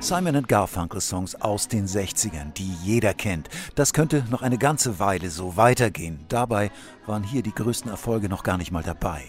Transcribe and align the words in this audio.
Simon 0.00 0.46
Garfunkel 0.46 1.00
Songs 1.00 1.34
aus 1.36 1.68
den 1.68 1.86
60ern, 1.86 2.52
die 2.52 2.74
jeder 2.84 3.14
kennt. 3.14 3.48
Das 3.74 3.94
könnte 3.94 4.24
noch 4.30 4.42
eine 4.42 4.58
ganze 4.58 4.98
Weile 4.98 5.30
so 5.30 5.56
weitergehen. 5.56 6.26
Dabei 6.28 6.70
waren 7.06 7.22
hier 7.22 7.42
die 7.42 7.54
größten 7.54 7.90
Erfolge 7.90 8.28
noch 8.28 8.42
gar 8.42 8.58
nicht 8.58 8.72
mal 8.72 8.82
dabei 8.82 9.24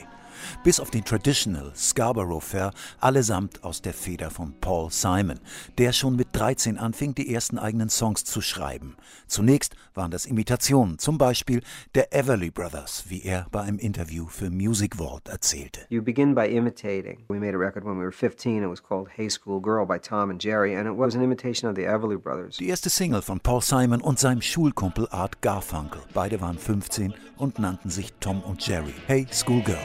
bis 0.63 0.79
auf 0.79 0.89
den 0.89 1.03
Traditional 1.05 1.71
Scarborough 1.75 2.43
Fair 2.43 2.71
allesamt 2.99 3.63
aus 3.63 3.81
der 3.81 3.93
Feder 3.93 4.29
von 4.29 4.53
Paul 4.59 4.91
Simon, 4.91 5.39
der 5.77 5.93
schon 5.93 6.15
mit 6.15 6.27
13 6.33 6.77
anfing, 6.77 7.15
die 7.15 7.33
ersten 7.33 7.57
eigenen 7.57 7.89
Songs 7.89 8.23
zu 8.23 8.41
schreiben. 8.41 8.95
Zunächst 9.27 9.75
waren 9.93 10.11
das 10.11 10.25
Imitationen, 10.25 10.99
zum 10.99 11.17
Beispiel 11.17 11.61
der 11.95 12.13
Everly 12.13 12.51
Brothers, 12.51 13.05
wie 13.07 13.23
er 13.23 13.47
bei 13.51 13.61
einem 13.61 13.79
Interview 13.79 14.27
für 14.27 14.49
Music 14.49 14.95
Vault 14.97 15.27
erzählte. 15.27 15.81
You 15.89 16.01
begin 16.01 16.35
by 16.35 16.47
imitating. 16.47 17.23
We 17.27 17.39
made 17.39 17.55
a 17.55 17.59
record 17.59 17.85
when 17.85 17.97
we 17.97 18.03
were 18.03 18.11
15. 18.11 18.63
It 18.63 18.69
was 18.69 18.81
called 18.81 19.09
Hey 19.15 19.29
School 19.29 19.61
Girl 19.61 19.85
by 19.85 19.99
Tom 19.99 20.29
and 20.29 20.41
Jerry 20.41 20.75
and 20.75 20.87
it 20.87 20.97
was 20.97 21.15
an 21.15 21.21
imitation 21.21 21.69
of 21.69 21.75
the 21.75 21.83
Everly 21.83 22.17
Brothers. 22.17 22.57
Die 22.57 22.67
erste 22.67 22.89
Single 22.89 23.21
von 23.21 23.39
Paul 23.39 23.61
Simon 23.61 24.01
und 24.01 24.19
seinem 24.19 24.41
Schulkumpel 24.41 25.07
Art 25.11 25.41
Garfunkel. 25.41 26.01
Beide 26.13 26.41
waren 26.41 26.57
15 26.57 27.13
und 27.37 27.59
nannten 27.59 27.89
sich 27.89 28.13
Tom 28.19 28.41
und 28.41 28.65
Jerry. 28.65 28.93
Hey 29.07 29.27
School 29.31 29.61
Girl. 29.63 29.77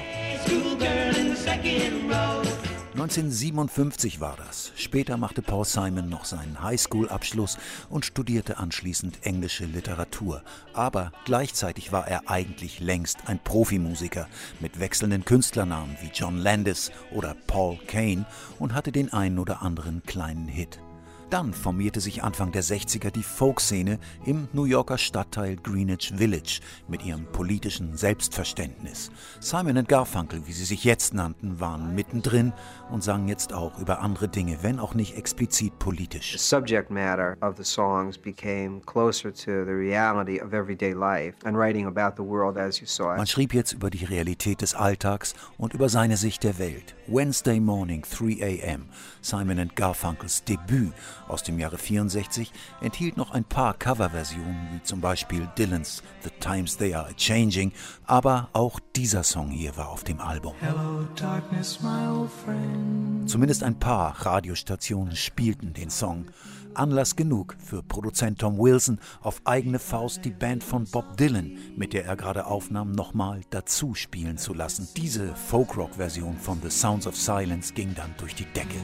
1957 2.98 4.20
war 4.20 4.37
das. 4.37 4.73
Später 4.75 5.16
machte 5.16 5.41
Paul 5.41 5.65
Simon 5.65 6.09
noch 6.09 6.24
seinen 6.24 6.62
Highschool-Abschluss 6.62 7.57
und 7.88 8.05
studierte 8.05 8.59
anschließend 8.59 9.24
englische 9.24 9.66
Literatur. 9.66 10.43
Aber 10.74 11.12
gleichzeitig 11.24 11.93
war 11.93 12.09
er 12.09 12.29
eigentlich 12.29 12.80
längst 12.80 13.29
ein 13.29 13.38
Profimusiker 13.38 14.29
mit 14.60 14.80
wechselnden 14.80 15.24
Künstlernamen 15.24 15.96
wie 16.02 16.10
John 16.13 16.38
Landis 16.38 16.90
oder 17.13 17.37
Paul 17.46 17.79
Kane 17.87 18.27
und 18.59 18.74
hatte 18.74 18.90
den 18.90 19.12
einen 19.12 19.38
oder 19.38 19.62
anderen 19.62 20.02
kleinen 20.02 20.49
Hit. 20.49 20.80
Dann 21.30 21.52
formierte 21.52 22.01
sich 22.01 22.23
Anfang 22.23 22.52
der 22.52 22.65
60er 22.65 23.10
die 23.10 23.23
Folkszene 23.23 23.98
im 24.24 24.48
New 24.54 24.65
Yorker 24.65 24.96
Stadtteil 24.96 25.57
Greenwich 25.57 26.10
Village 26.16 26.60
mit 26.88 27.04
ihrem 27.04 27.26
politischen 27.26 27.95
Selbstverständnis. 27.95 29.10
Simon 29.38 29.84
Garfunkel, 29.84 30.46
wie 30.46 30.52
sie 30.52 30.65
sich 30.65 30.84
jetzt 30.84 31.12
nannten, 31.12 31.60
waren 31.60 31.95
mittendrin 31.95 32.54
und 32.90 33.04
sangen 33.04 33.29
jetzt 33.29 33.52
auch 33.52 33.79
über 33.79 34.01
andere 34.01 34.29
Dinge, 34.29 34.62
wenn 34.62 34.79
auch 34.79 34.95
nicht 34.95 35.18
explizit 35.18 35.79
politisch. 35.79 36.32
The 36.32 36.38
subject 36.38 36.90
matter 36.90 37.37
of 37.43 37.59
the 37.59 37.65
songs 37.65 38.16
became 38.16 38.80
closer 38.87 39.30
to 39.30 39.66
the 39.66 39.73
reality 39.73 40.40
of 40.40 40.54
everyday 40.54 40.95
life 40.95 41.34
and 41.45 41.59
writing 41.59 41.87
about 41.87 42.15
the 42.16 42.26
world 42.26 42.56
as 42.56 42.80
you 42.80 42.87
saw 42.87 43.12
it. 43.12 43.18
Man 43.18 43.26
schrieb 43.26 43.52
jetzt 43.52 43.74
über 43.74 43.90
die 43.90 44.06
Realität 44.06 44.62
des 44.62 44.74
Alltags 44.74 45.34
und 45.59 45.74
über 45.74 45.90
seine 45.90 46.16
Sicht 46.16 46.43
der 46.43 46.59
Welt. 46.59 46.96
Wednesday 47.06 47.60
Morning 47.60 48.02
3 48.02 48.43
a.m. 48.43 48.88
Simon 49.21 49.71
Garfunkels 49.74 50.43
Debüt 50.45 50.95
aus 51.29 51.43
dem 51.43 51.59
Jahre 51.59 51.79
64 51.79 52.52
enthielt 52.80 53.16
noch 53.16 53.30
ein 53.30 53.45
paar 53.45 53.74
Coverversionen, 53.74 54.68
wie 54.73 54.82
zum 54.82 55.01
Beispiel 55.01 55.48
Dylans 55.57 56.02
The 56.23 56.30
Times 56.40 56.76
They 56.76 56.95
Are 56.95 57.15
Changing, 57.15 57.73
aber 58.07 58.48
auch 58.52 58.80
dieser 58.96 59.23
Song 59.23 59.51
hier 59.51 59.76
war 59.76 59.88
auf 59.88 60.04
dem 60.04 60.21
Album. 60.21 60.54
Hello, 60.60 61.06
darkness, 61.15 61.79
Zumindest 63.26 63.62
ein 63.62 63.79
paar 63.79 64.25
Radiostationen 64.25 65.16
spielten 65.16 65.72
den 65.72 65.91
Song. 65.91 66.26
Anlass 66.78 67.16
genug 67.16 67.56
für 67.59 67.82
Produzent 67.82 68.38
Tom 68.38 68.59
Wilson, 68.59 69.00
auf 69.21 69.41
eigene 69.44 69.78
Faust 69.78 70.25
die 70.25 70.31
Band 70.31 70.62
von 70.62 70.84
Bob 70.84 71.16
Dylan, 71.16 71.59
mit 71.76 71.93
der 71.93 72.04
er 72.04 72.16
gerade 72.16 72.47
aufnahm, 72.47 72.93
nochmal 72.93 73.41
dazu 73.50 73.94
spielen 73.94 74.38
zu 74.38 74.54
lassen. 74.54 74.88
Diese 74.97 75.34
Folkrock-Version 75.34 76.37
von 76.38 76.60
The 76.62 76.71
Sounds 76.71 77.06
of 77.06 77.16
Silence 77.16 77.75
ging 77.75 77.95
dann 77.95 78.15
durch 78.19 78.34
die 78.34 78.47
Decke. 78.47 78.78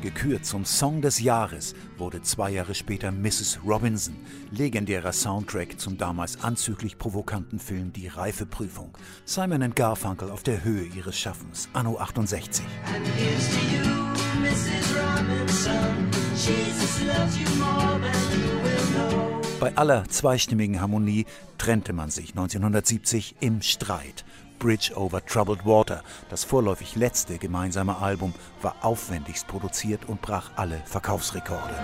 Gekürt 0.00 0.46
zum 0.46 0.64
Song 0.64 1.02
des 1.02 1.18
Jahres 1.18 1.74
wurde 1.98 2.22
zwei 2.22 2.50
Jahre 2.50 2.74
später 2.76 3.10
Mrs. 3.10 3.58
Robinson, 3.66 4.14
legendärer 4.52 5.12
Soundtrack 5.12 5.80
zum 5.80 5.98
damals 5.98 6.44
anzüglich 6.44 6.96
provokanten 6.96 7.58
Film 7.58 7.92
Die 7.92 8.06
Reifeprüfung. 8.06 8.96
Simon 9.24 9.74
Garfunkel 9.74 10.30
auf 10.30 10.44
der 10.44 10.62
Höhe 10.62 10.84
ihres 10.84 11.18
Schaffens, 11.18 11.68
Anno 11.72 11.98
68. 11.98 12.64
Bei 19.58 19.76
aller 19.76 20.04
zweistimmigen 20.08 20.80
Harmonie 20.80 21.26
trennte 21.58 21.92
man 21.92 22.10
sich 22.10 22.30
1970 22.30 23.36
im 23.40 23.62
Streit. 23.62 24.24
Bridge 24.58 24.92
Over 24.94 25.24
Troubled 25.24 25.64
Water, 25.64 26.02
das 26.28 26.44
vorläufig 26.44 26.96
letzte 26.96 27.38
gemeinsame 27.38 27.98
Album, 27.98 28.34
war 28.62 28.76
aufwendigst 28.82 29.46
produziert 29.46 30.08
und 30.08 30.20
brach 30.22 30.50
alle 30.56 30.80
Verkaufsrekorde. 30.84 31.74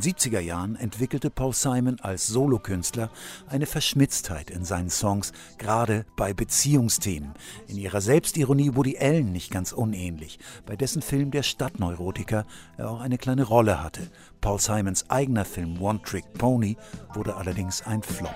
Den 0.00 0.14
70er 0.14 0.40
Jahren 0.40 0.76
entwickelte 0.76 1.30
Paul 1.30 1.52
Simon 1.52 1.98
als 2.00 2.26
Solokünstler 2.28 3.10
eine 3.48 3.66
Verschmitztheit 3.66 4.50
in 4.50 4.64
seinen 4.64 4.90
Songs, 4.90 5.32
gerade 5.58 6.06
bei 6.16 6.32
Beziehungsthemen. 6.32 7.32
In 7.66 7.76
ihrer 7.76 8.00
Selbstironie 8.00 8.76
Woody 8.76 8.98
Allen 8.98 9.32
nicht 9.32 9.50
ganz 9.50 9.72
unähnlich, 9.72 10.38
bei 10.66 10.76
dessen 10.76 11.02
Film 11.02 11.30
Der 11.30 11.42
Stadtneurotiker 11.42 12.46
er 12.76 12.90
auch 12.90 13.00
eine 13.00 13.18
kleine 13.18 13.44
Rolle 13.44 13.82
hatte. 13.82 14.08
Paul 14.40 14.60
Simons 14.60 15.10
eigener 15.10 15.44
Film 15.44 15.80
One 15.82 16.00
Trick 16.02 16.32
Pony 16.34 16.76
wurde 17.14 17.34
allerdings 17.36 17.82
ein 17.82 18.02
Flop. 18.02 18.34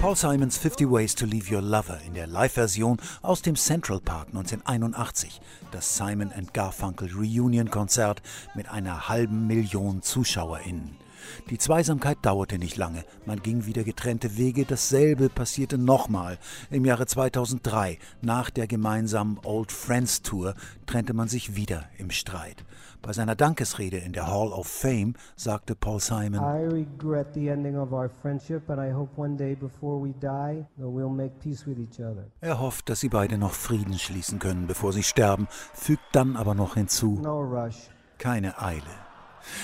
Paul 0.00 0.14
Simons 0.14 0.56
50 0.56 0.86
Ways 0.86 1.12
to 1.16 1.26
Leave 1.26 1.50
Your 1.50 1.60
Lover 1.60 1.98
in 2.06 2.14
der 2.14 2.28
Live-Version 2.28 2.98
aus 3.20 3.42
dem 3.42 3.56
Central 3.56 4.00
Park 4.00 4.28
1981, 4.28 5.40
das 5.72 5.96
Simon 5.96 6.32
Garfunkel 6.52 7.10
Reunion-Konzert 7.12 8.22
mit 8.54 8.68
einer 8.68 9.08
halben 9.08 9.48
Million 9.48 10.00
ZuschauerInnen. 10.00 11.07
Die 11.50 11.58
Zweisamkeit 11.58 12.18
dauerte 12.22 12.58
nicht 12.58 12.76
lange, 12.76 13.04
man 13.26 13.42
ging 13.42 13.66
wieder 13.66 13.84
getrennte 13.84 14.36
Wege, 14.36 14.64
dasselbe 14.64 15.28
passierte 15.28 15.78
nochmal. 15.78 16.38
Im 16.70 16.84
Jahre 16.84 17.06
2003, 17.06 17.98
nach 18.22 18.50
der 18.50 18.66
gemeinsamen 18.66 19.38
Old 19.44 19.72
Friends 19.72 20.22
Tour, 20.22 20.54
trennte 20.86 21.14
man 21.14 21.28
sich 21.28 21.56
wieder 21.56 21.84
im 21.98 22.10
Streit. 22.10 22.64
Bei 23.00 23.12
seiner 23.12 23.36
Dankesrede 23.36 23.98
in 23.98 24.12
der 24.12 24.26
Hall 24.26 24.48
of 24.48 24.66
Fame 24.66 25.14
sagte 25.36 25.74
Paul 25.74 26.00
Simon, 26.00 26.40
I 26.40 26.66
regret 26.66 27.28
the 27.34 27.48
ending 27.48 27.76
of 27.76 27.92
our 27.92 28.08
friendship 28.08 28.68
and 28.68 28.80
I 28.80 28.92
hope 28.92 29.12
one 29.16 29.36
day 29.36 29.54
before 29.54 30.02
we 30.02 30.12
die 30.20 30.66
we'll 30.76 31.08
make 31.08 31.38
peace 31.38 31.66
with 31.66 31.78
each 31.78 32.00
other. 32.00 32.26
Er 32.40 32.58
hofft, 32.58 32.88
dass 32.88 33.00
sie 33.00 33.08
beide 33.08 33.38
noch 33.38 33.52
Frieden 33.52 33.98
schließen 33.98 34.38
können, 34.38 34.66
bevor 34.66 34.92
sie 34.92 35.04
sterben, 35.04 35.46
fügt 35.72 36.02
dann 36.12 36.36
aber 36.36 36.54
noch 36.54 36.74
hinzu, 36.74 37.20
no 37.22 37.40
rush. 37.40 37.88
keine 38.18 38.60
Eile. 38.60 39.07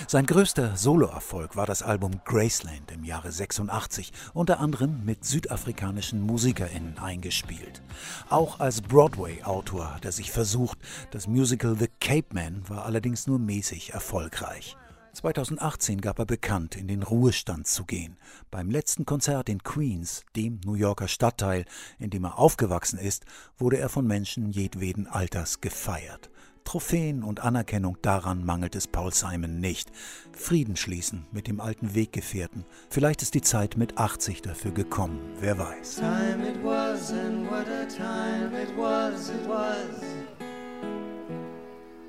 Sein 0.07 0.27
größter 0.27 0.77
Soloerfolg 0.77 1.57
war 1.57 1.67
das 1.67 1.83
Album 1.83 2.21
Graceland 2.25 2.91
im 2.93 3.05
Jahre 3.05 3.33
86, 3.33 4.13
unter 4.33 4.61
anderem 4.61 5.05
mit 5.05 5.25
südafrikanischen 5.25 6.21
MusikerInnen 6.21 6.99
eingespielt. 6.99 7.83
Auch 8.29 8.61
als 8.61 8.81
Broadway-Autor 8.81 9.95
hat 9.95 10.05
er 10.05 10.13
sich 10.13 10.31
versucht, 10.31 10.79
das 11.11 11.27
Musical 11.27 11.77
The 11.79 11.89
Cape 12.01 12.35
Man 12.35 12.69
war 12.69 12.85
allerdings 12.85 13.27
nur 13.27 13.39
mäßig 13.39 13.93
erfolgreich. 13.93 14.77
2018 15.15 16.01
gab 16.01 16.19
er 16.19 16.27
bekannt, 16.27 16.77
in 16.77 16.89
den 16.89 17.03
Ruhestand 17.03 17.67
zu 17.67 17.85
gehen. 17.85 18.17
Beim 18.51 18.71
letzten 18.71 19.07
Konzert 19.07 19.49
in 19.49 19.63
Queens, 19.63 20.25
dem 20.37 20.61
New 20.65 20.75
Yorker 20.75 21.09
Stadtteil, 21.09 21.65
in 21.99 22.11
dem 22.11 22.25
er 22.25 22.39
aufgewachsen 22.39 22.99
ist, 22.99 23.25
wurde 23.57 23.79
er 23.79 23.89
von 23.89 24.07
Menschen 24.07 24.51
jedweden 24.51 25.07
Alters 25.07 25.61
gefeiert. 25.61 26.31
Trophäen 26.65 27.23
und 27.23 27.41
Anerkennung 27.41 27.99
daran 28.01 28.45
mangelt 28.45 28.75
es 28.75 28.87
Paul 28.87 29.13
Simon 29.13 29.61
nicht. 29.61 29.93
Frieden 30.33 30.77
schließen 30.77 31.27
mit 31.31 31.47
dem 31.47 31.61
alten 31.61 31.95
Weggefährten. 31.95 32.65
Vielleicht 32.89 33.23
ist 33.23 33.35
die 33.35 33.43
Zeit 33.43 33.77
mit 33.77 33.99
80 33.99 34.43
dafür 34.43 34.73
gekommen, 34.73 35.21
wer 35.41 35.59
weiß. 35.59 35.97
Time 35.97 36.49
it 36.49 36.65
was 36.65 37.13
and 37.13 37.51
what 37.51 37.67
a 37.69 37.85
time 37.87 38.51
it 38.61 38.77
was, 38.77 39.29
it 39.29 39.47
was 39.47 40.01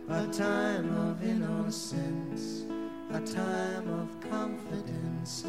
a 0.09 0.27
time 0.31 0.89
of 0.97 1.21
innocence, 1.21 2.65
a 3.13 3.19
time 3.21 3.87
of 3.89 4.09
confidences. 4.29 5.45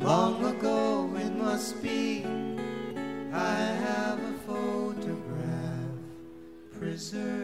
Long 0.00 0.44
ago 0.44 1.10
it 1.16 1.32
must 1.32 1.82
be, 1.82 2.24
I 3.32 3.54
have 3.86 4.18
a 4.18 4.34
photograph 4.46 5.98
preserved. 6.78 7.37